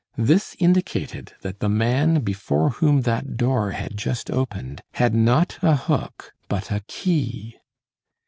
This 0.17 0.55
indicated 0.57 1.33
that 1.41 1.59
the 1.59 1.69
man 1.69 2.21
before 2.21 2.71
whom 2.71 3.01
that 3.01 3.37
door 3.37 3.69
had 3.69 3.95
just 3.97 4.31
opened 4.31 4.81
had 4.95 5.13
not 5.13 5.59
a 5.61 5.75
hook 5.75 6.33
but 6.49 6.71
a 6.71 6.81
key. 6.87 7.57